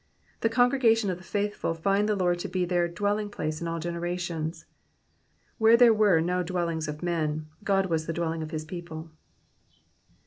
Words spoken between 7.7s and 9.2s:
was the dwelling of his people.